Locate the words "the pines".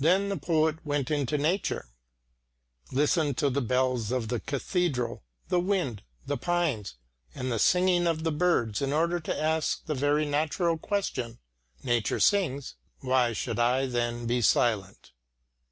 6.26-6.96